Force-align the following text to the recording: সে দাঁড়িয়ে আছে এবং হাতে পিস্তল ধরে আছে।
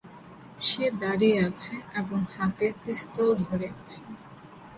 সে 0.59 0.85
দাঁড়িয়ে 1.01 1.37
আছে 1.47 1.73
এবং 1.93 2.19
হাতে 2.35 2.67
পিস্তল 2.81 3.27
ধরে 3.41 3.67
আছে। 3.75 3.99